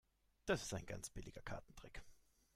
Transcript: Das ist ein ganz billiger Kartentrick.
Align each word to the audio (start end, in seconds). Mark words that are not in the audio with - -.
Das 0.47 0.63
ist 0.63 0.73
ein 0.73 0.87
ganz 0.87 1.11
billiger 1.11 1.43
Kartentrick. 1.43 2.01